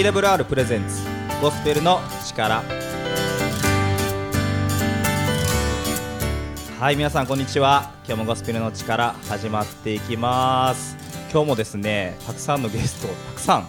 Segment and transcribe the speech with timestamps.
[0.00, 1.02] TWR プレゼンツ。
[1.42, 2.62] ゴスペルの力。
[6.78, 7.92] はい皆さんこんにちは。
[8.06, 10.96] 今日もゴスペルの力始まっていきます。
[11.30, 13.66] 今日もですねたくさんのゲストたくさん。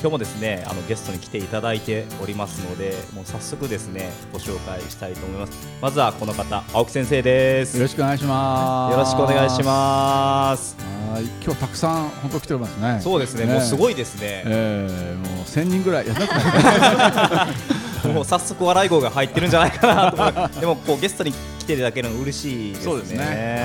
[0.00, 5.68] 今日もですねあのゲストに来ていただいておりますのでもう早速ですねご紹介したいと思います。
[5.80, 7.76] まずはこの方青木先生です。
[7.76, 8.92] よろしくお願いします。
[8.92, 10.76] よろしくお願いします
[11.12, 12.98] はい、今日たくさん本当来ておりますね。
[13.02, 13.44] そうですね。
[13.44, 13.52] ね。
[13.52, 17.48] もうすごいですね、ええもう千人ぐらいやなくな
[18.08, 18.08] い。
[18.14, 22.84] もう早速笑い声が入ってるんじゃないかなとでもこうゲストに来ていただけるの嬉しいですね。
[22.84, 23.18] そうですね。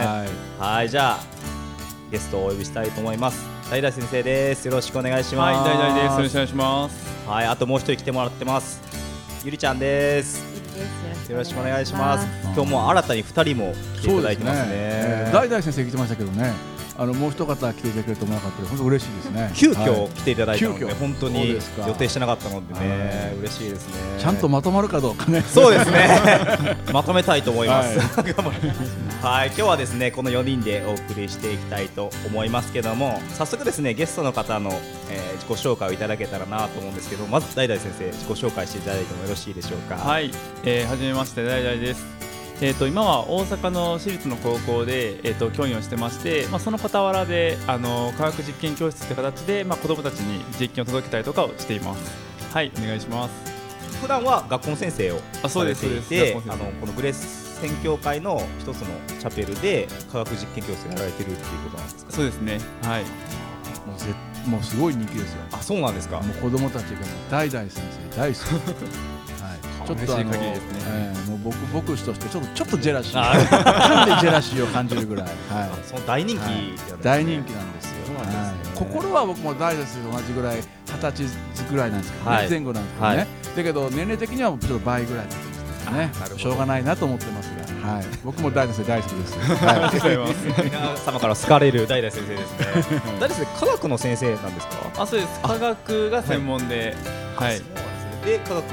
[0.05, 0.77] はい。
[0.77, 1.19] はいじゃあ
[2.11, 3.39] ゲストをお呼びしたいと思います。
[3.71, 4.65] 大々先生です。
[4.65, 5.69] よろしくお願いします。
[5.69, 6.11] はい、です。
[6.11, 6.95] よろしくお願いします。
[7.29, 8.81] はいあともう一人来てもらってます。
[9.45, 10.43] ゆりちゃんです。
[11.29, 12.27] よろしくお願いします。
[12.53, 14.67] 今日も新たに二人も来ていただいてますね。
[14.69, 16.76] ええ大々先生来てましたけどね。
[16.97, 19.51] あのもう一方来ていただけると思わなかったので本当嬉しいですね。
[19.55, 21.49] 急はい遽来ていただいたので、急遽そう本当に
[21.87, 22.79] 予定してなかったのでね
[23.33, 25.43] は嬉しいですねちゃんとまとまるかどうかね。
[25.47, 26.77] そうですね。
[26.91, 27.99] まとめたいと思います。
[27.99, 28.71] は 頑張り
[29.21, 34.71] はい、今日はですね、この4人でお送りしていきたいと思いますけども、早速ですね、ゲストの方の、
[35.09, 39.95] えー自己紹介をいただけたらなと思うんですけど、まず大々先生、自己紹介していただいてもよろしいでしょうか？
[39.95, 39.99] い。
[39.99, 40.31] はい、
[40.63, 42.16] えー、はじめまして、大々です。
[42.59, 52.11] えー、と今は大阪の私立の高校で、えー、と教員をしてまして、まあ、その傍らであの科学実験教室という形で、まあ、子どもたちに実験を届けたりとかをしています。
[52.51, 53.33] はい、お願いします。
[54.01, 58.87] 普段は学校の先生をあそうですされていそうですて、あのこのグレース宣教会の一つの
[59.19, 62.11] チャペルで科学実験教室をやられてるっていうことなんですか？
[62.11, 62.59] そうですね。
[62.81, 63.03] はい。
[63.03, 64.05] もうぜ
[64.47, 65.41] もうすごい人気ですよ。
[65.51, 66.19] あ、そうなんですか。
[66.21, 69.16] もう子供たちがもう大々先生大好き。
[69.93, 70.05] はい。
[70.05, 70.57] ちょっとあの、ね
[70.89, 71.55] ええもう僕
[71.87, 75.25] 牧師としてちょっとちょっとジェラシー、なりジェラシーを感じるぐらい。
[75.25, 75.33] はい。
[75.85, 78.05] その大人気はいなんですね、大人気なんですよ。
[78.07, 83.27] そうなんですねはい心は僕も大ですと同じぐらい二十歳ぐらいなんですけどね、はい前後なんですけどね、はい
[83.57, 87.49] だけど年齢的にはちょっと倍ぐらいになってますけどねしょうがないなと思ってます
[87.83, 89.35] が、はい、僕も大です大好きです。
[89.67, 90.63] ありがとうはございます。
[90.63, 92.45] 皆 様から好かれる大々先生で
[92.83, 93.01] すね。
[93.19, 94.73] 大々先生、科学の先生なんですか？
[95.01, 95.39] あ、そうです。
[95.41, 96.95] 科学が専門で、
[97.35, 97.57] はい。
[97.57, 97.86] そうなん
[98.27, 98.65] で科学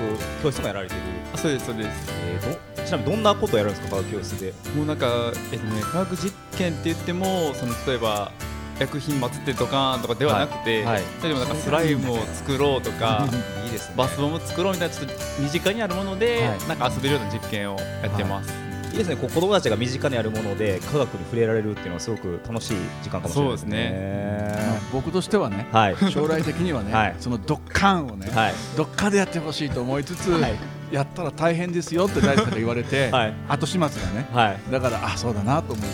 [0.43, 1.01] 教室もやられてる。
[1.33, 2.13] あ、そうですそうです。
[2.27, 4.53] えー、とちなみにどんなことをやるんですか、科学教室で。
[4.75, 5.07] もうなんか、
[5.53, 8.33] えっとね、科学実験って言ってもその例えば
[8.81, 13.27] 薬品祭ってドカーンとかではなくて、はいはい例えばなんかスライムを作ろうとか
[13.65, 13.95] いいですね。
[13.97, 18.53] バスボム作ろうみたいなちょっと身近にあるもので、はいなんか遊べるような実験をやってます、
[18.95, 19.17] いいですね。
[19.17, 24.55] こう子供たちが身近にあるもので科学に触れられるっていうのはすごく楽しい時間かもしれないですね。
[24.57, 25.97] いまあ僕としてはね、はい。
[26.13, 28.55] 将来的にはね、はいそのドッカンをね、はい。
[28.77, 30.55] どっかでやってほしいと思いつつ、はい
[30.93, 34.61] やったら大変ですよって大さんが言われて、 はい後始末がね、はい。
[34.71, 35.87] だからあそうだなと思う。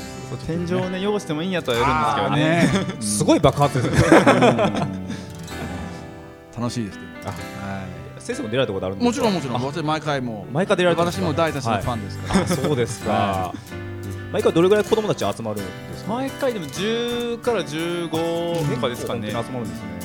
[0.46, 1.86] 天井をね汚してもいいんやとはや
[2.28, 4.20] るんですけどねね すごい爆発ですね。
[6.56, 7.30] 楽しいですけど。
[7.30, 9.04] あは先生も出られたことあるんい。
[9.04, 9.26] ですか？
[9.30, 11.26] もちろんもちろん、あ私毎回も毎回出られてるんですか？
[11.26, 12.40] 私も大たちのファンですから。
[12.42, 13.54] あそうですか は。
[14.32, 16.12] 毎回どれぐらい子供たち集まるんですか？
[16.14, 18.10] 毎回でも10から15
[18.74, 20.00] とかですかね集まるんですね。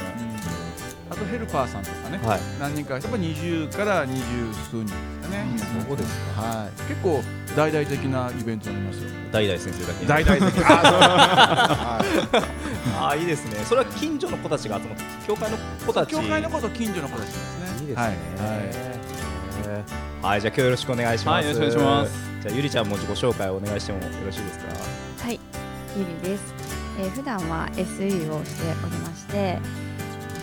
[1.08, 2.40] あとヘルパーさんとかね、はい。
[2.60, 4.24] 何人かやっぱ20から二十
[4.72, 5.46] 数人ですかね。
[5.88, 6.42] そうですか。
[6.42, 6.70] はい。
[6.90, 7.22] 結構
[7.56, 9.10] 大々的なイベントになりますよ。
[9.32, 10.08] 大々先生だけに。
[10.08, 10.66] 大々的。
[10.66, 12.00] あ
[12.98, 13.64] ああいいですね。
[13.66, 16.06] それは近所の子たちが集まって、教会の子た。
[16.08, 16.10] ち。
[16.12, 17.30] 教会のこと近所の子たち。
[17.86, 18.04] いいですね。
[18.04, 18.12] はい。
[18.12, 19.84] はい。
[20.22, 21.46] はい、じゃあ今日よろしくお願いします。
[21.48, 22.42] はいよろしくお願いします。
[22.42, 24.66] じゃあゆりちゃんも自己紹介をお願いしてもよろしいですか？
[25.26, 25.40] はい、
[25.98, 26.54] ゆりです。
[27.00, 29.60] えー普段は SE をしておりまして、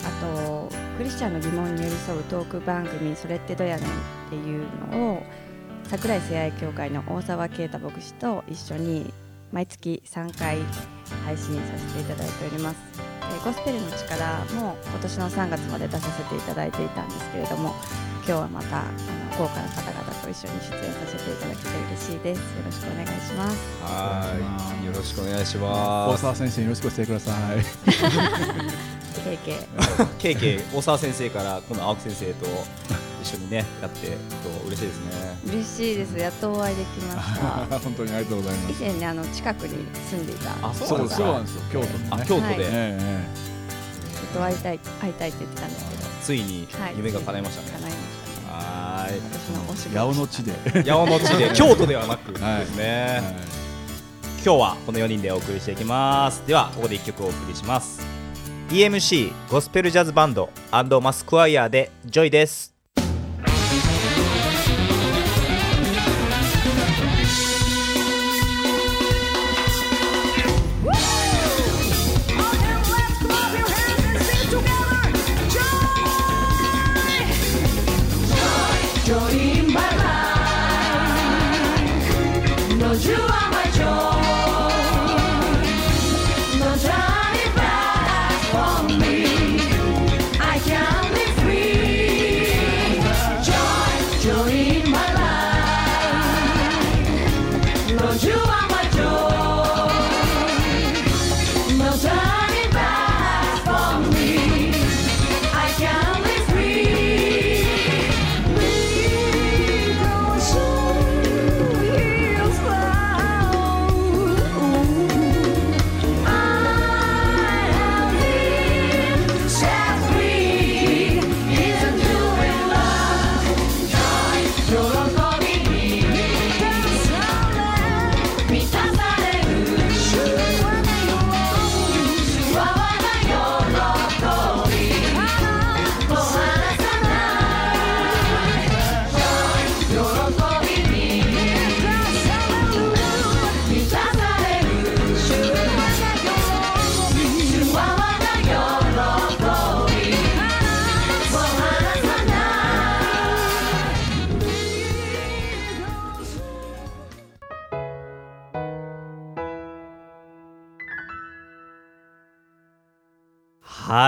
[0.05, 3.91] あとクリスチャンの疑問に寄り添うトーク番組それってどやねんっ
[4.31, 5.23] ていうのを
[5.85, 9.13] 桜井聖愛協会の大沢啓太牧師と一緒に
[9.51, 10.59] 毎月3回
[11.25, 13.12] 配信させていただいております。
[13.33, 17.75] えーゴスペルの力も今年の3月まで出させていただいていたんですけれども、
[18.19, 18.91] 今日はまたあの
[19.39, 22.39] 豪華な方々と一緒に出演させていただけて嬉しいです。
[22.39, 23.57] よろしくお願いします。
[23.83, 24.87] はい。
[24.87, 26.23] よろしくお願いし大ます。
[26.23, 27.65] 沢先生よろしくお伝えください。
[29.25, 29.59] 経験
[30.19, 32.47] KK 大沢先生からこの青木先生と
[33.23, 35.39] 一緒にねやってと嬉しいですね。
[35.47, 36.19] 嬉しいです。
[36.19, 37.41] やっとお会いできまし
[37.71, 37.79] た。
[37.81, 38.83] 本当にありがとうございま以す。
[38.83, 41.63] 前ねあの近くに住んでいたあそそううなんですよ。
[41.73, 42.09] 京都のね。
[42.11, 42.67] あ京都で、はいえ
[43.01, 43.27] え
[44.15, 47.69] ずっと会いたい会いたいって言ってたんですけど、ついにはい、夢が叶いましたね。
[47.73, 48.49] 叶いましたね。
[48.49, 49.21] はーい。
[49.21, 49.99] 私のお仕事。
[49.99, 50.83] 八尾の地で。
[50.91, 53.63] 八尾の地で 京都ではなくですね、はい
[54.45, 58.05] 今日はこの4人でお送りしていきますではここで1曲お送りします
[58.71, 60.51] EMC Gospel Jazz Band
[61.01, 62.72] Mass Choir で Joy です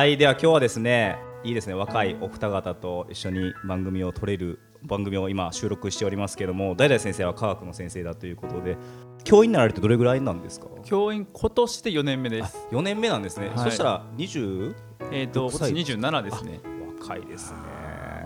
[0.04, 8.76] はいでは今日はですねいいですね若いお二方と一緒に番組を撮れる番組を今収録しておりますけども代々先生は科学の先生だということで
[9.24, 10.66] 教員になられてどれぐらいなんですか？
[10.84, 12.68] 教員今年で4年目です。
[12.70, 13.58] 4年目なんですね、はい。
[13.60, 14.74] そしたら20
[15.10, 16.60] えっ、と今年27ですね。
[17.00, 17.58] 若いですね。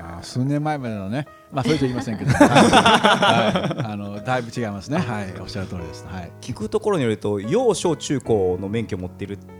[0.02, 2.48] あ数年前までのね、まあ それと言いませんけど、 はい。
[2.48, 4.98] はいあのだいぶ違いますね。
[4.98, 6.04] はい、おっしゃる通りです。
[6.08, 6.32] はい。
[6.40, 9.57] 聞くところによると幼小中高の免許を持っているって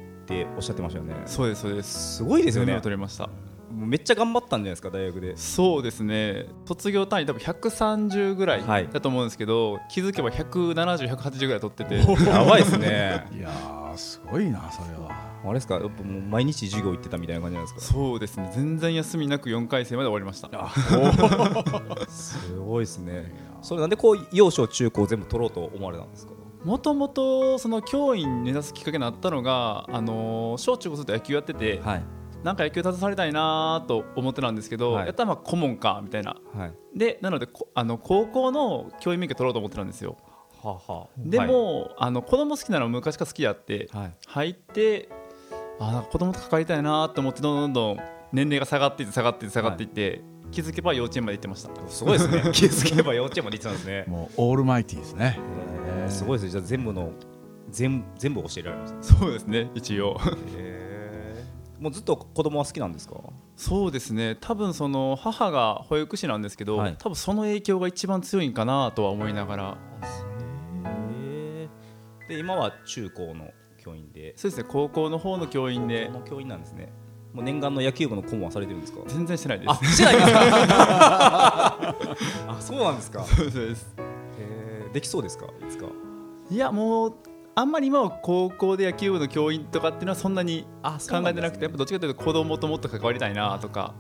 [0.56, 1.14] おっしゃってましたよね。
[1.26, 2.16] そうですそうです。
[2.16, 2.78] すごいですよね。
[2.80, 3.28] 取れました。
[3.70, 5.36] もうめっちゃ頑張ったんじゃないですか大学で。
[5.36, 6.46] そうですね。
[6.66, 8.84] 卒業単位多分130ぐらはい。
[8.84, 11.96] いだと思うんですけど、気づけば170180ぐらい取ってて。
[12.28, 13.26] やばいですね。
[13.36, 15.28] いやーすごいなそれは。
[15.44, 15.74] あれですか？
[15.76, 17.80] やっぱもう毎日授業行ってたみたいな感じなんですか？
[17.80, 18.50] そうですね。
[18.54, 20.48] 全然休みなく4回生まで終わりました。
[22.08, 23.32] すごいですね。
[23.62, 26.32] それなんでこう幼小中高全部取ろうと思われたんですか？
[26.64, 32.02] もともとその教員目指すきっかけになったのが、あのー小中高ずっと野球やってて、はい。
[32.42, 35.06] なんか野球携わりたいなと思ってたんですけど、はい。
[35.06, 36.36] やったらまあ顧問かみたいな。
[36.54, 36.72] はい。
[36.94, 40.16] でなのでこあの高校の教員免許取ろうと思ってたんですよ。
[40.62, 41.08] はあはあ。
[41.16, 45.08] でも、あの子供好きなの昔から好きやってはい、はい入って
[45.80, 51.88] あ子供と関わりたいなと思ってどんどんどんどん年齢が下がっていって下がっていって下がっていって、気づけば幼稚園まで行ってました。
[51.88, 52.42] すごいですね。
[52.52, 54.04] 気づけば幼稚園まで行ってたんですね。
[54.06, 55.38] もうオールマイティーですね。
[56.08, 56.50] えーすごいですね。
[56.50, 57.12] じゃあ全部の
[57.70, 59.70] 全全部教えられましたそうですね。
[59.74, 60.16] 一応。
[60.56, 61.82] へー。
[61.82, 63.14] もうずっと子供は好きなんですか？
[63.56, 64.36] そうですね。
[64.40, 66.96] 多分その母が保育士なんですけど、はい。
[66.98, 69.76] 多分その影響が一番強いんかなとは思いながら。
[70.82, 72.28] へー。
[72.28, 74.32] で今は中高の教員で。
[74.36, 74.66] そうですね。
[74.68, 76.06] 高校の方の教員で。
[76.06, 76.90] 高校の教員なんですね。
[77.34, 79.00] もう念願の野球部の顧問はされてるんですか？
[79.06, 79.70] 全然してないです。
[79.70, 80.38] あしてないんですか？
[82.48, 83.22] あそうなんですか。
[83.28, 83.94] そうです
[84.92, 85.46] できそうですか？
[85.46, 85.86] いつか。
[86.50, 87.14] いやもう
[87.54, 93.94] あんまり今は高校で野球部の教員とかっていうのはそんなにあ考えてなくてやっぱどっちかというと子供ともっと関わりたいなとか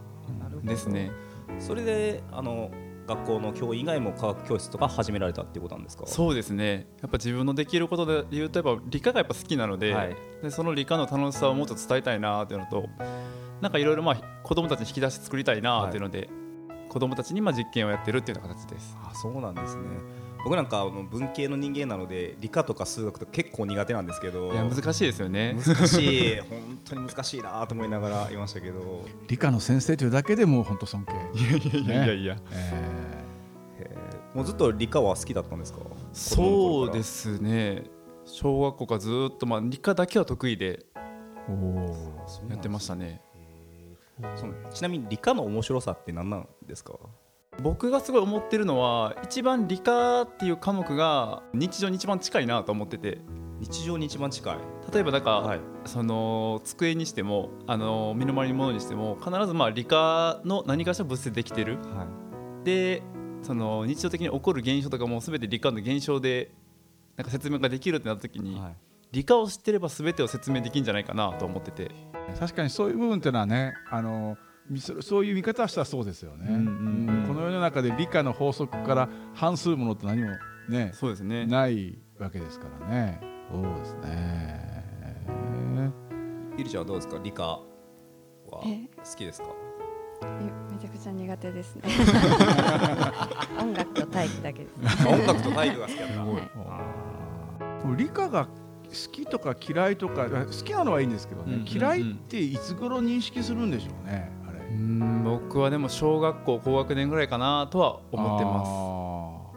[0.62, 1.10] ですね。
[1.58, 2.70] それであの
[3.06, 6.06] 学校の教員以外も科学教室とか始められたっていうことなんですか？
[6.06, 6.86] そうですね。
[7.00, 10.16] やっぱ自分のできることで言うとやっぱ理科がやっぱ好きなので,、はい。
[10.42, 12.86] でその理科の楽しさをもっと伝えたいなっていうのと
[13.60, 16.28] なんかいろいろまあ子供たちに引き出し作りたいなっていうので、
[16.88, 18.96] 子供たちにまあ実験をやってるっていうような形です。
[19.02, 19.82] あそうなんですね
[20.48, 24.50] 僕なんか文系の人間なので理科とか数学とか結構苦手なんですけど。
[24.50, 25.54] いや難しいですよね。
[25.62, 26.40] 難しい。
[26.40, 29.04] 本当に難しいなと思いながらいましたけど。
[29.26, 31.12] 理科の先生というだけでもう本当尊敬。
[31.38, 33.24] いやいやいやえ
[33.80, 35.80] へーもうずっと理科は好きだったんですか？
[36.14, 37.84] そうですすね。
[38.24, 40.86] 小学校からずっとまあ理科だけは得意で
[42.48, 43.20] やってましたね。
[44.34, 46.94] そのちなみに理科の面白さって何なんですか？
[47.62, 53.18] 僕がすごい思ってるのは一番理科っていう科目が日常に一番近いなと思ってて。
[53.60, 54.58] 日常に一番近い。
[54.92, 55.60] 例えばなんか、はい。
[55.84, 61.78] その机にしてもあの身の回りのものにしても必ずまあ理科の何かしら物質でできてる。
[61.78, 62.06] は
[62.64, 63.02] で
[63.42, 66.52] その日常的に起こる現象とかも全て理科の現象で
[67.16, 68.76] なんか説明ができるってなった時に、い、はい、
[69.12, 71.90] 理科を知ってれば全てを説明できるんじゃないかなと思ってて。
[72.38, 74.36] 確かにそういう部分っていうのはねあの
[74.68, 77.06] みそそういう見方したらそうですよね、うんうんうん。
[77.06, 77.12] こ
[77.58, 80.28] の中で理科の法則から反するものって何も
[80.68, 81.46] ねそうですね。
[81.46, 83.20] ないわけですからね。
[83.50, 84.58] そうですね。
[86.56, 87.20] ゆりちゃんはどうですか？
[87.22, 87.62] 理科は
[88.64, 88.88] え？
[88.96, 89.48] 好きですか？
[90.22, 90.26] え
[90.72, 91.82] めちゃくちゃ苦手ですね。
[93.60, 95.06] 音楽と体育だけです。
[95.06, 96.20] 音楽と体育が好きだった。
[96.24, 98.50] は理科が好
[99.12, 101.68] きとか嫌いとか好きなのはいいんですけどね、うんうんうん。
[101.68, 104.32] 嫌いっていつ頃認識するんでしょうね
[104.70, 108.64] うん僕はでも小学校高学年ぐらいかなとは思ってま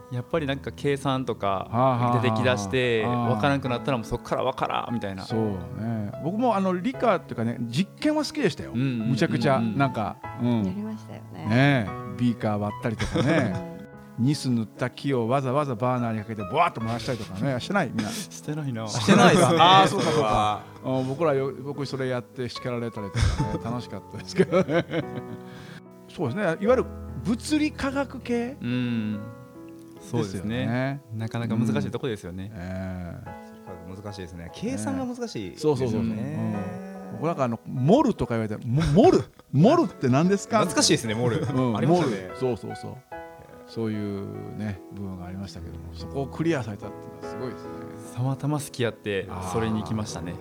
[0.10, 0.15] す。
[0.15, 5.24] やっぱりなんか計算とか出てきだして分からなくなったらもうそこから分からんみたいな。
[5.24, 5.39] そう
[5.80, 6.12] ね。
[6.24, 10.65] 僕もあの理科っていうかね実験は好きでしたよ、むちゃくちゃなんか、うん。
[10.65, 11.46] やりましたよね。
[11.46, 12.18] ねえ。
[12.18, 13.53] ビーカー割ったりとかね
[14.22, 18.10] ニス塗った木をわざわざバーナーにかけてボワッと回したりとかねしてないみんな。
[18.10, 18.88] してないな。
[18.88, 19.58] してないですね。
[19.60, 20.63] あーそうかそうか。
[20.86, 24.86] うん僕らよ僕それやって叱られたりとかね楽しかったですけどね。
[26.13, 26.44] そうですね。
[26.44, 26.86] いわゆる
[27.24, 29.20] 物理科学系うん。
[30.00, 31.01] そうですよね。
[31.16, 33.18] なかなか難しいとこですよね、え
[33.88, 34.50] 難しいですね。
[34.54, 36.10] 計算が難しいですよそうそうそうそう。
[36.10, 40.66] ねえ僕なんかあのモルとか言われてもモルモルって何ですか？
[40.66, 41.40] 難しいですねモル。
[41.40, 42.38] うん、ありましたモねル。
[42.38, 42.96] そうそうそう
[43.74, 47.70] そういうね部分がありましたけどもそこをクリアされたっていうのはすごいですね。
[48.13, 50.34] たまたま好きやってそれに行きましたね。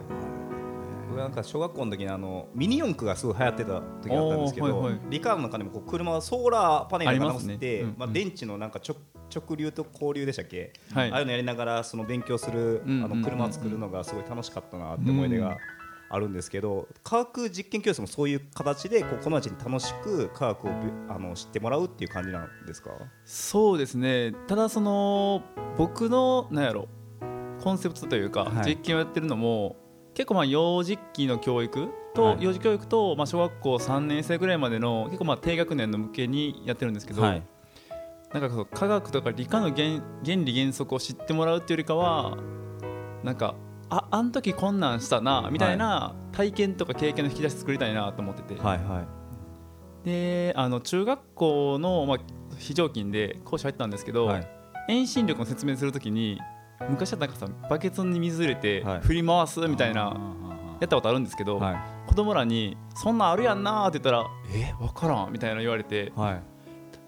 [1.08, 5.00] 僕なんか小学校の時にあのミニ四駆がすごい流行ってた時あったんですけど、はいはい。
[5.10, 7.94] 理科の中でもこう車はソーラーパネルが乗せて、ねうんうん。
[7.98, 8.96] まあ、電池のなんか直
[9.32, 11.12] 直流と交流でしたっけ、はい。
[11.12, 15.56] ああいうのやりながらその勉強する、あの車を作るのがすごい楽しかったなって思い出が
[16.12, 20.74] あるんですけど、科学実験教室もそういう形でこうこの町に楽しく科学をび
[21.08, 22.90] あの知ってもらうっていう感じなんですか？
[23.24, 24.32] そうですね。
[24.48, 25.42] ただその
[25.78, 26.88] 僕のなんやろ
[27.62, 28.70] コンセプトというか、はい。
[28.70, 29.76] 実験をやってるのも
[30.14, 32.42] 結構まあ幼児期の教育と、はい。
[32.42, 37.42] 幼児教育と、まあ、小学校3年生ぐらいまでの結構まあ低学年の向けにやってるんですけど、はい。
[38.32, 42.36] なんか科学とか理科の原原理原則を知ってもらうっていうよりかは
[43.22, 43.54] なんか
[43.90, 49.04] ああん時こんなんしたなみたいな体験とか経験の引き出し作りたいなと思ってて、はいは
[50.04, 50.06] い。
[50.06, 52.18] であの中学校の、まあ、
[52.56, 54.48] 非常勤で講師入ったんですけど、はい。
[54.88, 56.40] 遠心力の説明するときに
[56.88, 59.00] 昔はなんかさバケツに水入れてはい。
[59.00, 61.76] 振り回すみたいな、あやったことあるんですけど、はい。
[62.08, 66.32] 子供らに「そんなんあるやんな」って言ったら「え分からん」みたいな言われてはい。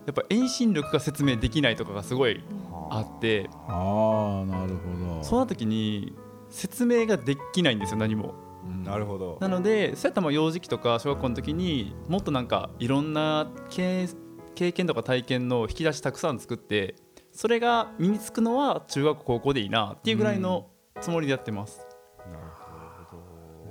[0.05, 2.43] やっぱ遠心力が説明できないとかがすごい
[2.91, 5.23] あってあーなるほど。
[5.23, 6.13] その時に
[6.53, 8.35] 説明ができないんですよ何も。
[8.65, 14.09] うんなるほどなのでそうやった幼児期とか小学校の時にもっとなんかいろんな経
[14.55, 16.95] 経験とか体験の引き出したくさん作って
[17.33, 20.69] それが身につくのは中学校高校でいいなっていうぐらいの
[21.01, 21.81] つもりでやってます。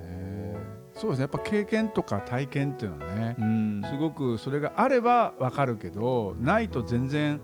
[0.02, 0.58] ね
[0.94, 7.40] そうですねやっぱ経験とか体験っていうのはねうんすごくそれがあれば分かるけどないと全然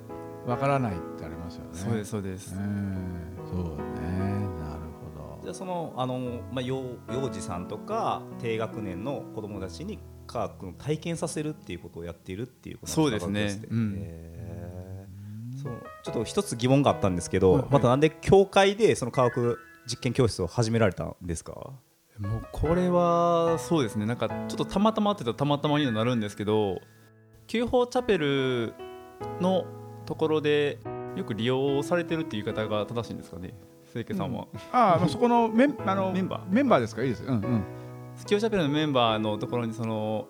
[0.46, 1.70] 分からないってありますよね。
[1.74, 2.56] そうですそうです。
[5.58, 6.20] そのあの、
[6.52, 9.98] まあ、幼幼児さんとか低学年の子供たちに
[10.28, 13.50] 科学の体験させるっていうことをやっているっていうことそうですね。
[15.64, 15.84] そう。
[16.04, 17.62] ちょっと一つ疑問があったんですけど、はい。
[17.64, 21.54] はいまたなんで教会でその科学実験教室を始められたんですか？
[22.20, 24.06] もうこれはそうですね。
[24.06, 26.82] なんかちょっとたまたまってたらたまたまにはなるんですけど
[27.48, 28.74] 旧宝チャペル
[29.42, 29.66] の
[30.06, 30.78] ところで
[31.16, 33.54] よく利用されてるっていう言い方が正しいんですかね？
[34.04, 34.48] 清家さんは。
[34.72, 36.42] ああまあ そこのメンあのメンバー。
[36.50, 37.04] メンバーですか？
[37.04, 37.24] いいです。
[37.24, 37.64] うんうん。
[38.26, 40.28] 旧宝チャペルのメンバーのところにその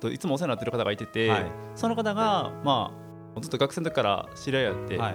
[0.00, 1.46] といつもお世話になってる方がいてて、はい。
[1.74, 2.92] その方がま
[3.36, 5.14] あずっと学生の時から知り合いやって、はい。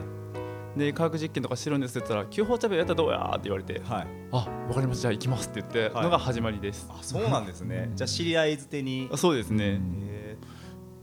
[0.77, 3.31] で科学実験とかしてるんですって言ったら旧宝チャペルやったらどうや？
[3.31, 4.37] って言われてはいあ
[4.67, 5.01] わかりました。
[5.03, 7.91] じゃあ行きますって言ってのが始まりです、あそうなんですね。
[7.95, 9.09] じゃあ知り合いづてに。
[9.15, 10.37] そうですね、へ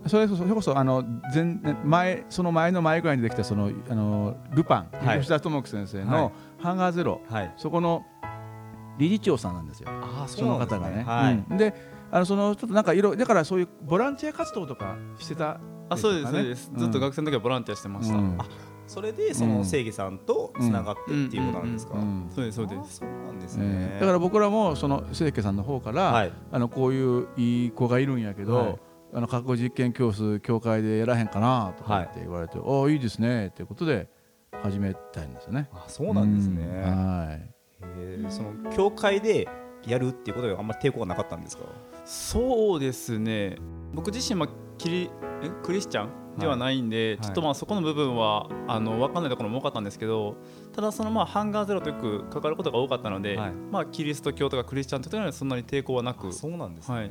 [0.06, 1.02] それこそそれこそあの
[1.34, 5.18] 前前その前の前ぐらいにできたそのあのルパン、はい。
[5.20, 6.06] 吉田智樹先生はい。
[6.06, 6.32] の
[6.62, 7.52] ハンガーゼロ、ーはい。
[7.56, 8.04] そこの
[8.98, 9.88] 理事長さんなんですよ。
[9.90, 11.02] あその方がね。
[11.04, 11.56] はい、うん。
[11.56, 11.74] で
[12.10, 18.36] あのそのちょっとなんかいろだからそういうボランティア活動とかしてたあそうですそうです、ずっと学生の時はボランティアしてました、うん。
[18.38, 18.46] あ
[18.86, 22.30] それでその正義さんとつながってっていうことなんですか、うん。
[22.34, 23.92] そうですそうであすそうなんですえね。
[23.96, 26.32] え、だから僕らもその清家さんの方から、はい。
[26.50, 28.76] あのこういういい子がいるんやけど、はい。
[29.14, 34.08] あの核実験教室協会でやらへんかなとかって言われて、ああいいですねっていうことで
[34.60, 35.68] 始めたんですよね。
[35.72, 37.50] あそうなんですね、うんはい。
[37.98, 39.48] へーその教会で
[39.86, 41.64] やるっていうことであんまり抵抗がなかったんですか？
[42.04, 43.56] そうですね。
[43.94, 45.10] 僕自身はキリ
[45.42, 47.18] えクリスチャンではないんで、い。
[47.18, 50.36] ちょっとまあそこの部分はあの分かんないところも多かったんですけど
[50.72, 53.52] ただそのまあハンガーゼロとよく関わることが多かったので、はい。
[53.52, 56.28] まあキリスト教とかクリスチャンというのはそんなに抵抗はなく。
[56.28, 57.10] あそうなんですね、はい。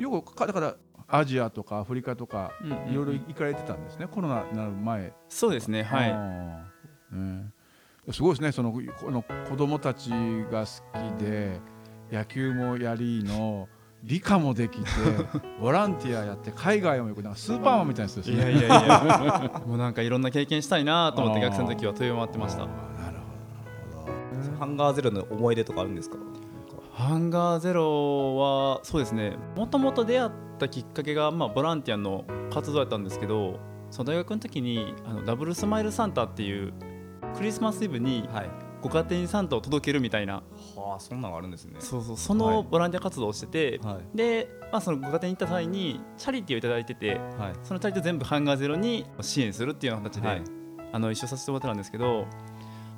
[0.00, 0.76] よくかだから
[1.10, 2.52] アジアとかアフリカとか
[2.90, 5.12] いろいろ行かれてたんですね、コロナになる前。
[5.28, 8.12] そうですねはい。
[8.12, 10.10] すごいですねそのこの子供たち
[10.50, 11.60] が好きで
[12.10, 13.68] 野球もやりの
[14.02, 14.86] 理科もできて
[15.60, 18.36] ボランティアやって海外も行くなんかスーパーマンみたいな人ですね。
[18.36, 19.62] いやいやいや。
[19.66, 22.62] もうなんかいろんな経験したいなと思って学生の時は問い回ってました。
[22.62, 23.18] あーなる
[23.92, 24.14] ほどなる
[24.46, 24.58] ほど。
[24.58, 26.16] ハンガーゼロの思い出とかあるんですか？
[27.00, 29.36] ハンガーゼロはそうですね。
[29.56, 33.58] もともと出会ったきっかけが、まあ、ボランティアの活動やったんですけど
[33.90, 36.72] その大学の時にあのダブルスマイルサンタっていう
[37.36, 38.50] クリスマスイブにはい。
[38.82, 40.42] ご家庭にサンタを届けるみたいな。
[40.74, 41.76] はあそんなのあるんですね。
[41.80, 42.16] そうそう。
[42.16, 42.56] そはい。
[42.56, 44.16] のボランティア活動をしてて、はい。
[44.16, 47.52] で、まあ、そのご家庭に行った際にチャリティーをいただいててはい。
[47.62, 50.42] そのチャリティーを全部ハンガーゼロに支援するっていうような形で、はい。
[50.92, 52.24] あの一緒させてもらってたんですけど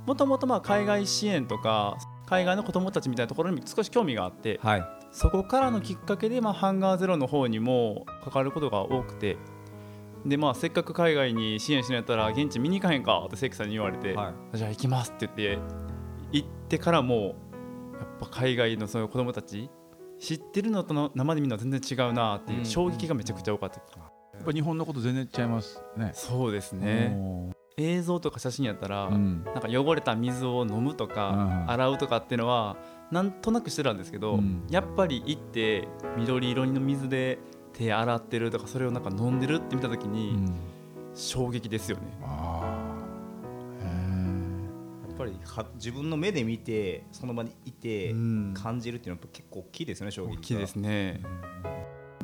[0.06, 1.96] もともとまあ海外支援とか
[2.32, 4.84] 海外の子どもたちみたいなところに少し興味があってはい。
[5.10, 9.36] そこからのきっかけで、まあ、ハンガーゼロの方にも関わることが多くて
[10.24, 14.56] で、まあ、せっかく海外に支援しないたら現地見に行かへんかって関さんに言われて、はい。
[14.56, 15.58] じゃあ行きますって言って
[16.32, 17.20] 行ってからもう
[17.98, 19.68] やっぱ海外のそういう子どもたち
[20.18, 23.82] 知ってるのとの生で見るのは全然違うなっていう衝撃がめちゃくちゃ多かった、や
[24.40, 26.12] っぱ日本のこと全然ちゃいますね。
[26.14, 29.44] そうですね映像とか写真やったら、うん。
[29.44, 31.36] なんか汚れた水を飲むとか、う
[31.66, 32.76] ん洗うとかっていうのは
[33.10, 34.64] なんとなくしてたんですけど、うん。
[34.70, 37.38] やっぱり行って緑色の水で
[37.72, 40.54] 手洗ってるとかそれをなんか飲んでるって見た時うにん。
[41.14, 42.04] 衝撃ですよね。
[42.20, 42.26] や
[45.14, 48.54] っぱりは自分の目で見てその場にいてうん。
[48.54, 51.20] 感じるっていうのはやっぱ結構大きいですよね衝撃が大きいですね。
[51.24, 51.81] え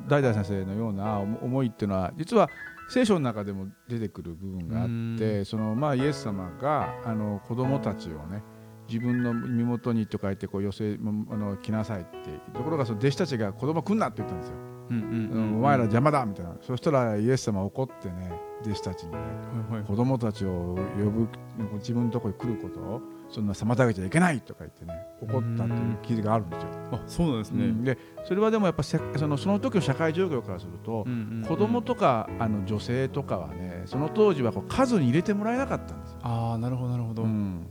[0.08, 2.48] 大々先生のような思思いっていうのは実は
[2.88, 8.42] 聖書の中でも出てくる部分があってそのまあイエス様があの子供たちをね
[8.88, 14.54] 自分の身元にと書いてこう寄せもあの来なさいってところがその弟子たちが子供来んなって言ったんですよ、
[14.90, 16.56] うんうんお前ら邪魔だみたいな。
[16.62, 19.24] そしたらイエス様怒ってね弟子たちにねは
[19.72, 19.84] いはい。
[19.84, 21.28] 子供たちを呼ぶ
[21.74, 26.68] 自分のところに来ることをそんな妨げちゃいけないとか言ってね怒ったっていう記事があるんですよ。
[26.92, 27.64] あそうなんですね。
[27.64, 36.18] うんでそれはでもやっぱせそのその時の社会状況からすると、うんうんうん子供とかあの女性とかはねその当時はこう数に入れてもらえなかったんですよ。
[36.22, 37.22] ああなるほどなるほど。
[37.22, 37.66] うん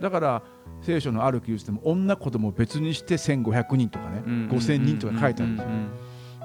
[0.00, 0.42] だから
[0.80, 5.70] 聖書のある記述でも女子供を別にして1500人とかね、5000人とか書いてあるんですよ。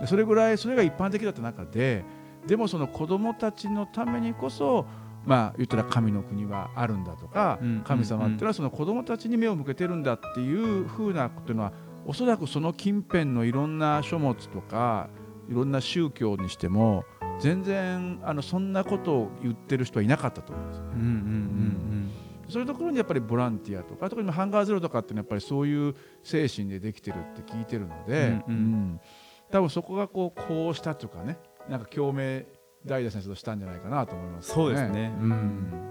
[0.02, 2.04] でそれぐらいそれが一般的だった中で
[2.48, 4.86] でもその子供たちのためにこそ
[5.26, 11.74] まあ言ったら神の国はあるんだとか、うん神様っていうのはその子供たちに目を向けてるんだっていうふうなこというのは
[12.06, 15.10] おそらくその近辺のいろんな書物とか
[15.50, 17.06] いろんな宗教にしても
[17.40, 20.92] 全然あのそんなことを言ってる人はいなかったと思うんですよね。
[20.96, 22.12] うんうんうん
[22.50, 28.54] そういうところにやっぱりボランティアとか特にハンガーゼロとかっていうのはやっぱりそういう精神でできてるって聞いてるので、うん。
[28.54, 29.02] うん。
[29.50, 31.38] 多分そこがこうこうしたとかね
[31.70, 32.46] なんか共鳴
[32.86, 35.14] 大田先生としたんじゃないかなと思います、そうですね。
[35.20, 35.30] ううん。
[35.32, 35.90] ん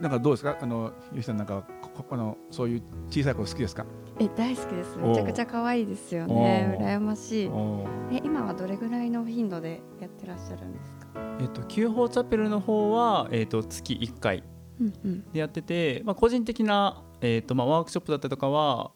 [0.00, 0.58] なんかどうですか？
[0.60, 3.86] あのゆきさんなんかこここのそういう小さい子好きですか？
[4.18, 4.98] え大好きです。
[4.98, 6.76] めちゃくちゃ可愛いですよね。
[6.80, 7.48] 羨ましい。
[7.48, 11.06] おえ今はどれぐらいの頻度でやってらっしゃるんですか？
[11.40, 14.42] えっと旧宝チャペルの方はえっと月1回
[14.80, 15.32] うんうん。
[15.32, 18.90] でやってて、まあ、個人的な、えーとまあ、ワークショップだったりとかは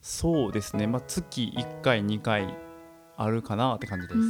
[0.00, 2.56] そうですね、まあ、月1回2回
[3.16, 4.20] あるかなって感じです。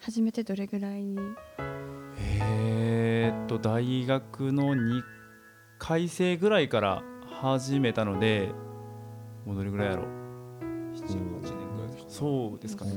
[0.00, 1.18] うん初めてどれぐらいに？
[2.42, 5.02] えーっと大学の2
[5.78, 7.02] 回生ぐらいから
[7.40, 8.50] 始めたので
[9.44, 10.06] もうどれぐらいやろう
[10.94, 12.92] ？7、8年ぐらいですかそうですかね。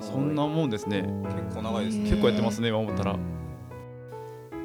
[0.00, 1.02] そんなもんですね。
[1.02, 2.10] 結構長いですね。
[2.10, 3.18] 結構やってますね今思ったら。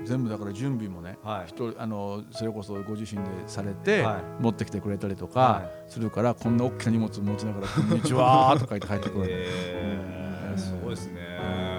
[0.05, 1.47] 全部だから準備もねはい。
[1.49, 11.76] 人あのそれこそご自身でされて、は持ってきてくれたりとかはするから、こんな大きな荷物持ちながら「こんにちは」とか言って帰ってくる、 えーすごいですね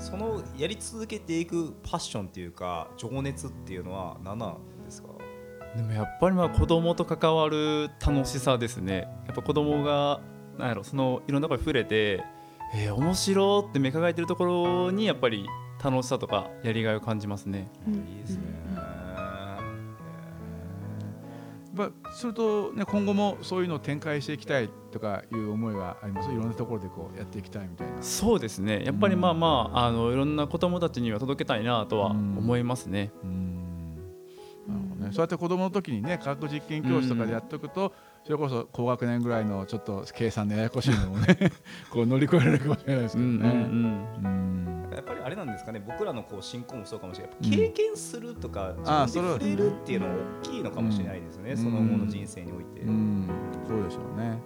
[0.00, 5.08] そのやり続けていくパッションっていうか情熱っていうのは何なんですか？
[5.76, 9.06] でもやっぱりまあ子供と関わる楽しさですね。
[9.26, 10.20] やっぱ子供が
[10.58, 12.24] なんやろそのいろんなことに触れて
[12.72, 15.44] えー、面白って目輝いてるところにやっぱり
[15.82, 17.68] 楽しさとかやりがいを感じますね。
[17.86, 17.94] うん。
[17.94, 18.42] いいですね
[21.80, 26.30] まあ、すると、ね、今後もそういうのを展開していきたいとかいう思いはあります？
[26.30, 28.02] いろんなところでこうやっていきたいみたいな。
[28.02, 28.84] そうですね。
[28.84, 33.10] やっぱりまあまああのいろんな子供たちには届けたいなとは思いますね。
[33.24, 33.50] うん。
[34.68, 37.92] なるほどね、そうやって子供の時にね科学実験教室とかでやっておくと、
[38.24, 41.36] それこそ高学年ぐらいのちょっと計算でややこしいのもね
[41.90, 43.48] こう乗り越えられるかもしれないですけどね。
[43.48, 47.50] うんやっぱりあれなんですかね僕らのこう進行もそうかもしれない。
[47.50, 51.56] 経験するとか、あー自分で触れるっていうのは大きいのかもしれないですね、うん。
[51.56, 53.28] その後の人生において、うん、
[53.66, 54.26] そうでしょうね。
[54.26, 54.38] やっ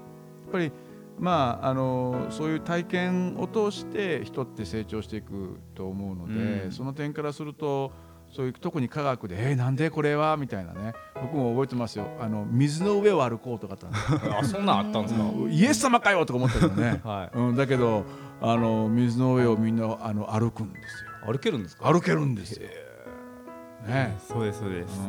[0.52, 0.72] ぱり
[1.18, 6.72] まああのそういう体験を通して人って成長していくと思うので、うん。
[6.72, 7.90] その点からすると
[8.34, 10.92] そういう特に科学で「えー、なんでこれは?」みたいなね。
[11.14, 12.06] 僕も覚えてますよ。
[12.20, 14.36] あの水の上を歩こうとかあったんですよ。
[14.40, 17.38] あそんなんあったんですか、イエス様かよとか思ったけどね、 はい。
[17.38, 18.04] うん、だけど
[18.42, 21.32] あの水の上をみんなあの歩くんですよ。
[21.32, 21.90] 歩けるんですか？
[21.90, 22.68] 歩けるんですよ。
[23.86, 24.16] ね。
[24.18, 25.00] そうですそうです。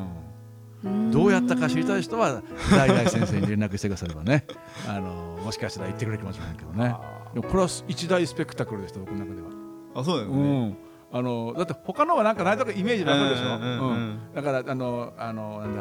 [0.83, 1.11] うん。
[1.11, 4.45] どうやったか知りたい人は大々先生に連絡してくださればね。
[4.87, 6.95] あのもしかしたら言ってくれるかもしれないけどね。
[7.33, 9.47] でもこれは一大スペクタクルでした僕の中では。
[9.95, 10.77] あそうなんですうね、ん
[11.17, 14.19] あのだって他のはなんか何とかイメージなくでしょ、うんうんうんうん。
[14.35, 15.75] だからあのあのなん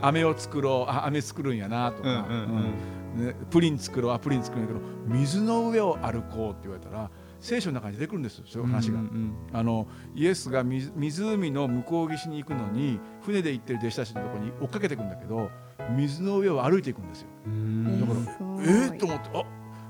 [0.00, 0.06] だ？
[0.06, 2.74] 飴を作ろうあ飴作るんやなとか、うんうん
[3.16, 3.26] うん。
[3.26, 9.00] ね、プリン作ろうあプリン作るんやけど水の上を歩こうって言われたら聖書の中に出てくるんですよそういう話が。
[9.00, 15.50] うんあのイエスが水湖の向こう岸に行くのに船で行ってる弟子たちのところに追っかけていくんだけど
[15.96, 17.28] 水の上を歩いていくんですよ。
[17.46, 17.52] うん。
[17.52, 18.64] うんだからすごい。
[18.66, 19.44] えー、と思ってあ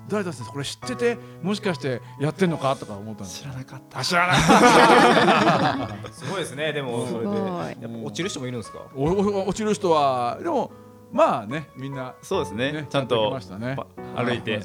[0.08, 2.76] 誰だ先生これ知っててもしかしてやってんのか？
[2.76, 3.40] とか思ったんです。
[3.40, 3.98] 知らなかった。
[4.00, 4.36] あ知らない
[6.12, 6.72] すごいですね。
[6.72, 7.26] でもそれで。
[7.82, 8.80] やっぱ落ちる人もいるんですか？
[8.94, 10.70] おお落ちる人はでも
[11.12, 12.72] まあねみんな、そうですね。
[12.72, 13.76] ね、ちゃんと来ましたね。
[13.76, 13.86] ぱ
[14.22, 14.56] 歩いて。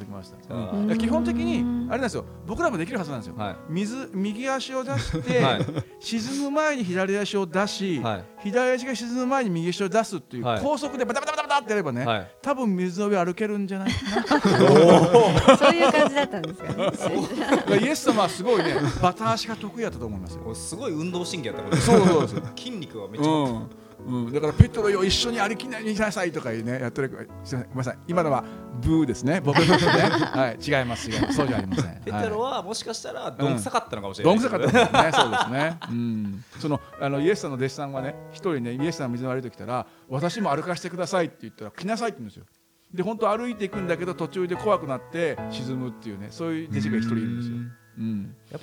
[0.50, 0.98] うん。
[0.98, 2.26] 基本的にあれなんですよ。
[2.48, 3.56] 僕らもできるはずなんですよ、はい。
[3.70, 5.66] 水右足を出して、はい。
[6.00, 8.26] 沈む前に左足を出し、はい。
[8.44, 10.62] 左足が沈む前に右足を出すっていうはい。
[10.62, 12.32] 高速でバタバタバタバタってやればね、はい。
[12.42, 13.92] 多分水の上歩けるんじゃない？
[13.92, 17.80] か なそういう感じだったんですかね。
[17.86, 20.56] イエス様はすごいねバタ足が得意やったと思いますよ。
[20.56, 21.78] すごい運動神経やったこと。
[21.78, 23.70] そうそうです筋肉がめっちゃうん
[24.06, 27.70] うん、だからペトロよ一緒に歩きないにしなさいとかいうねやってるすみません。
[27.70, 28.44] ごめんなさい今のは
[28.82, 29.42] ブーですね。
[29.42, 29.92] 僕ですね。
[30.34, 30.58] はい。
[30.62, 31.34] 違います違います。
[31.36, 32.02] そうじゃありません。
[32.04, 34.50] ペテロははもしかしたらどんくさかったのかもしいれないどん。
[34.50, 35.12] くさかったですね。
[35.14, 35.78] そうですね。
[35.90, 36.44] うん。
[36.60, 42.46] そのあのイエスさんの弟子さんはね一人ねイエスさんが水の歩いてきたら私も歩かせてくださいって言ったら来なさいって言うんですよ。
[42.94, 47.58] で本当歩いていくんだけど途中で怖くなって沈むっていうねそういう弟子が一人いるんですよ。
[48.00, 48.36] うん。
[48.52, 48.62] やっ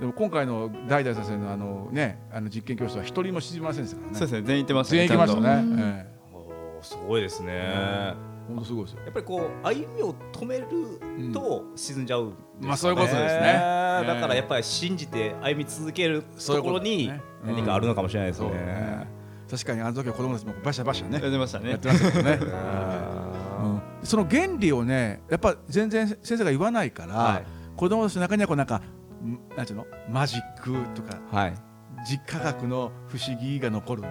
[0.00, 4.18] でも今回の大々先生のあのねあの実験教室は一人も沈みませんでしたからね。
[4.18, 4.42] そうですね。
[4.46, 6.34] 全員行ってました全員行きましたね、ええ。
[6.34, 7.54] おーすごいですね。
[7.54, 8.16] や
[8.48, 9.00] 本当すごいですよ。
[9.08, 10.66] っぱりこう歩みを止める
[11.32, 12.68] と沈んじゃうんですかね。
[12.68, 13.52] まあそういうことですね。
[14.06, 17.12] だからやっぱり信じて歩み続けるところに
[17.44, 19.08] 何かあるのかもしれないですそうねね。
[19.50, 21.20] 確かにあの時は子供たちもバシャバシャね。
[21.20, 21.70] やってましたね。
[21.70, 22.38] やってましたね。
[22.52, 24.06] あうん。
[24.06, 27.44] その原理をねやっぱ全然先生が言わないから、はい。
[27.76, 28.82] 子供たちの中にはこうなんかん
[29.56, 29.86] なんていうの？
[30.10, 31.54] マジックとかーはい。
[32.08, 34.04] 実科学の不思議が残る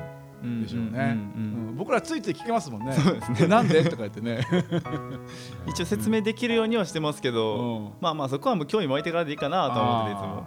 [0.45, 1.17] んでしょうね。
[1.75, 2.87] 僕らついつい聞けますもんね。
[2.87, 2.95] ね。
[3.41, 3.83] えなんで？
[3.85, 4.45] とか言ってね。
[5.67, 7.91] 一応説明できるようにはしてますけど、うん。
[8.01, 10.43] まあまあそこはもう興味湧いてからでいいかなと思ってていつも。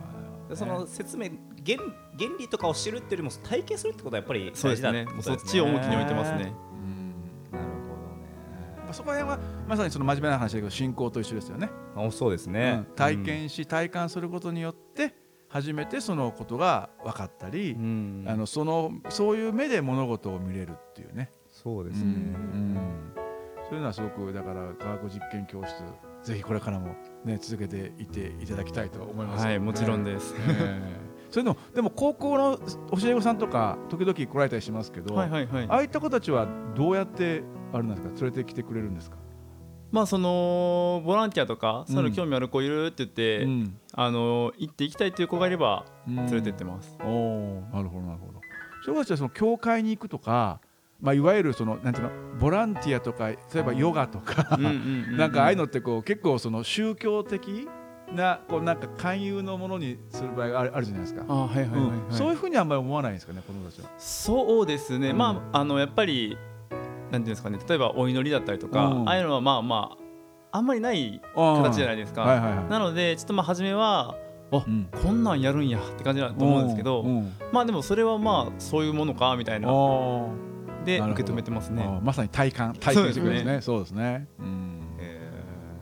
[0.51, 1.29] でその説明
[1.64, 1.79] 原
[2.18, 5.05] 原理とかを知るっていうよりも体験するってことはやっぱり大事だね。
[5.05, 6.53] もうそっちを重きに置いてますね
[8.90, 11.70] まあそこら辺はまさにその真面目な話だけど信仰と一緒ですよね。
[11.94, 12.85] あそうですね。
[12.88, 12.94] うん。
[12.96, 15.14] 体験し体感することによって
[15.48, 18.24] 初めてそのことが分かったり、うん。
[18.26, 21.31] あのそのそういう目で物事を見れるっていうね。
[21.48, 22.05] そうですね。
[22.05, 22.79] うん。
[23.68, 25.72] そういうのはすごくだから科学実験教室
[26.24, 35.66] ぜひこれからもね続けていっていただきたいと思います、はいもちろんです、ええそういうのでも高校の教え子さんとか時々来られたりしますけど、はいはいはい。
[35.69, 38.09] ああいった子たちはどうやってあれなんですか？
[38.09, 39.16] 連れてきてくれるんですか？
[39.93, 43.77] まあそのボランティアとかそういうの興味ある子いるって言って、うん。
[43.93, 46.16] あの行って行きたいという子がいればうん。
[46.16, 48.40] 連れてってます、おおなるほどなるほど。
[48.85, 50.61] そういう子たちはその教会に行くとか、
[51.01, 54.75] まあ、いわゆるそのなんていうのボランティアとか例えばヨガとか、うんうんうん
[55.11, 55.16] うん。
[55.16, 57.69] なんかああいうのってこう結構その宗教的
[58.14, 61.90] なこうなんか勧誘のものにする場合があるあるじゃないですか、あはいはいはい、はい。
[62.11, 62.16] うん。
[62.16, 63.88] そういうふうにはあんまり思わないんですかね子供たちは。
[63.99, 65.18] そうですね、うん。
[65.18, 66.37] まああのやっぱり
[66.70, 67.59] なんていうんですかね。
[67.68, 69.09] 例えばお祈りだったりとか、うん。
[69.09, 69.96] ああいうのはまあま
[70.53, 72.68] ああんまりない形形じゃないですか、はいはいはい。
[72.68, 74.16] なのでちょっとまあ初めは
[74.53, 74.88] あうん。
[74.90, 77.18] こんなんやるんやって感じだと思うんですけど、うん。
[77.18, 77.33] うん。
[77.53, 79.68] まあでもそれはまあそういうものかみたいな。
[79.68, 80.51] あー。
[80.85, 81.23] でなるほど。
[81.23, 81.85] 受け止めてますね。
[81.85, 82.01] あー。
[82.01, 83.61] まさに体感体験してくれるんですね。
[83.61, 84.27] そうですね。
[84.40, 84.81] うん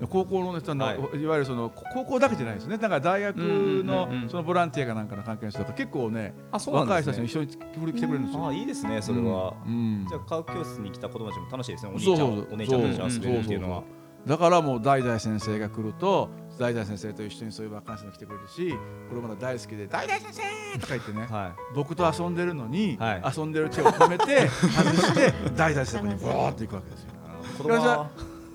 [0.06, 0.96] 高校の人の、はい。
[0.96, 2.78] い、わゆるその高校だけじゃないですね。
[2.78, 8.46] だから大学のそのボランティアかなんかの関係の人とか結構ねあそうなん若い人たちも一緒に来てくれるんですよ。
[8.46, 9.54] あいいですねそれは。
[9.66, 13.82] うんじゃあ科学教室に来た子供たちも楽しいですねお兄ちゃんお姉ちゃんたちと遊べるっていうのは。
[14.26, 18.74] だからもう代々先生が来ると代々先生と一緒にそういう若い人が来てくれるし
[19.08, 20.32] これまだ大好きで「代々先
[20.74, 23.22] 生!」とか言ってねは僕と遊んでるのに、はい。
[23.36, 27.10] 遊んでる手を止めて外して代々先生にボーって行くわけですよ。
[27.10, 28.10] い子供は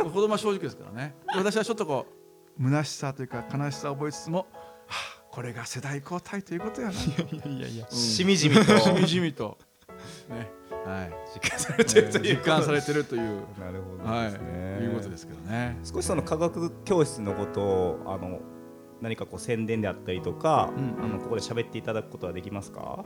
[0.09, 1.15] 子供は正直ですからね。
[1.35, 2.05] 私はちょっとこ
[2.59, 4.45] う虚しさというか悲しさを覚えつつも、は
[4.89, 6.93] あ、これが世代交代ということやな。
[6.93, 8.79] いやいやしみじみと。
[8.79, 9.57] しみじみと、
[10.29, 10.51] ね
[10.85, 12.35] はい、実感されてるという。
[12.35, 14.79] 実感されてるという、なるほどはい、ですね。
[14.81, 14.85] い。
[14.87, 15.77] うことですけどね。
[15.83, 18.39] 少しその科学教室のことをあの
[19.01, 23.03] 何かこう宣伝であったりとか、うんあのここで喋っていただくことはできますか？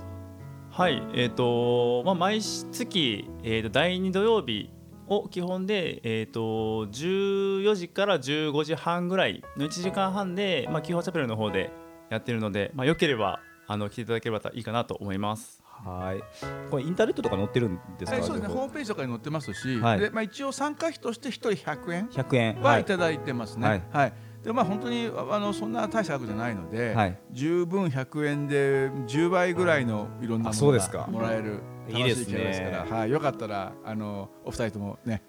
[0.69, 1.01] はい。
[1.13, 4.69] えっ、とまあ毎月、えー、と第2土曜日
[5.07, 6.39] を基本で、えー、と
[6.87, 11.71] 14時から15時半ぐらいの1時間半で、まあ、基本チャペルの方で
[12.09, 15.61] やってるので、まあ、よければあの来ていただければいいかなと思います。
[15.63, 16.23] はい
[16.71, 18.17] これインターネットとか載ってるんですか？
[18.17, 18.53] はい、そうですね。
[18.53, 23.83] ホームページとかに載ってますし、はいでまあ一応参加費として一人100円100円はいただいてますね。
[23.91, 24.11] ははいい。
[24.43, 27.19] でまあ本当にああのそんな大した額じゃないので、はい。
[27.31, 30.99] 十分100円で10倍ぐらいのいろんなあものそうですか。
[30.99, 32.37] がもらえるいいですね。
[32.37, 33.11] 楽しいですから、はい。
[33.11, 35.23] よかったらあのお二人ともね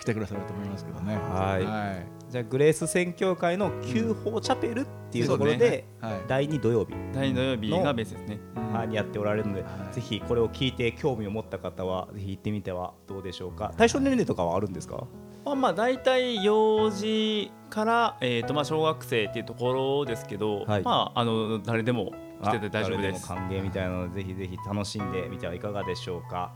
[0.00, 1.16] 来てくださると思いますけどね。
[1.16, 1.64] はい。
[1.64, 2.06] はい。
[2.30, 5.84] じゃあグレース宣教会の旧法チャペルっていうところそうでね。
[6.00, 6.20] はい。
[6.26, 6.94] 第2土曜日。
[7.14, 8.38] 第2土曜日がベースですね。
[8.72, 8.88] はい。
[8.88, 9.94] にやっておられるので、はい。
[9.94, 13.72] ぜひこれを聞いて興味を持った方はぜひ行ってみてはどうでしょうか。
[13.76, 15.06] 対象年齢とかはあるんですか？
[15.48, 20.82] まあまあ大体幼児から、えーとまあ、小学生っていうところですけど、はい。
[20.82, 26.52] まああの誰でも来てて大丈夫誰ですも歓迎みたいなのでぜひぜひ楽しんでみてはいかがでしょうか。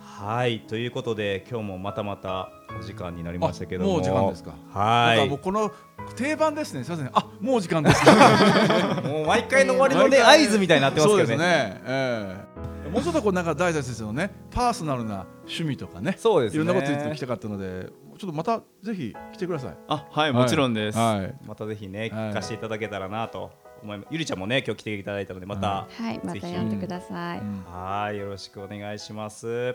[0.00, 0.60] はい。
[0.60, 3.90] ということで今日もまたまたお時間になりましたけども。
[3.90, 4.52] あもう時間ですか？
[4.72, 5.28] はい。
[5.28, 5.70] もうこの
[6.16, 6.84] 定番ですね。
[6.84, 7.12] すみません。
[7.14, 8.04] あもう時間です。
[9.08, 11.82] もう毎回の終わりのね合図みたいになってますそうですけどねね。
[11.86, 12.53] ええ
[12.94, 14.30] もうちょっとこうなんか大財先生のね。
[14.52, 16.14] パーソナルな趣味とかね。
[16.16, 16.62] そうですね。
[16.62, 19.76] いろんなことについて聞きたかったので、ちょっとまたぜひ来てください。
[19.88, 21.34] あはいもちろんです、はい。
[21.44, 22.10] またぜひねはい。
[22.10, 23.50] 聞かせていただけたらなと
[23.82, 24.08] 思います。
[24.12, 26.46] ゆりちゃんもね今日来ていただいたのでまたははいまぜひ。
[26.46, 27.64] た呼んでください、うん。
[27.64, 29.74] はいよろしくお願いします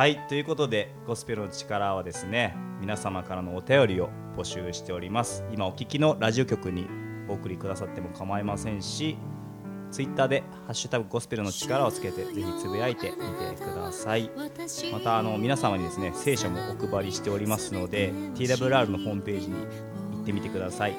[0.00, 5.44] はいということでゴスペルの力はですね皆様からのお便りを募集しております。
[5.52, 6.86] 今お聞きのラジオ局に
[7.28, 9.18] お送りくださっても構いませんし
[9.90, 13.16] ツイッターで「ハッシュタグゴスペルの力」をつけてぜひつぶやいてみ
[13.54, 14.30] てください。
[14.90, 20.94] またあの皆様にですね聖書もお配りしておりますので TWR のホームページに行ってみてください。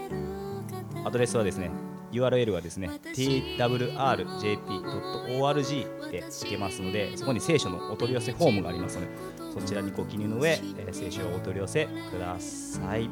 [1.04, 1.72] アドレスはですね
[2.12, 9.08] URL はですね twrjp.org で行けますのでそこに聖書のお取り寄せフォームがありますので
[9.54, 13.10] そちらにご記入の上、えー聖書をお取り寄せください。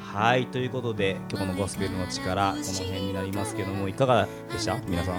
[0.00, 4.78] はいということで今日のゴスペルの力この辺になりますけどもいかがでした？
[4.88, 5.16] 皆さん。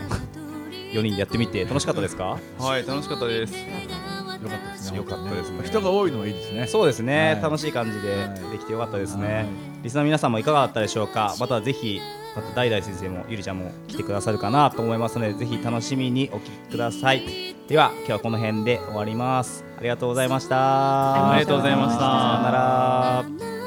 [0.91, 2.39] 4人でやってみて楽しかったですか？
[2.57, 3.53] はい楽しかったです。
[3.53, 3.59] よ
[4.49, 4.97] かったですね。
[4.97, 5.59] よかったですね。
[5.63, 6.65] 人が多いのはいいですね。
[6.67, 7.43] そうですね、はい。
[7.43, 8.39] 楽しい感じではい。
[8.51, 9.45] できてよかったですね、はい。
[9.83, 11.35] リスナーの皆さんもいかがだったでしょうか？
[11.39, 12.01] またぜひ
[12.35, 17.55] また代々先生もゆりちゃんも来てくださるかなと思いますのでぜひ楽しみにお聞きください。
[17.67, 19.63] では今日はこの辺で終わります。
[19.77, 21.31] ありがとうございました。
[21.31, 21.99] ありがとうございました。
[21.99, 22.09] さよ
[22.43, 23.58] なら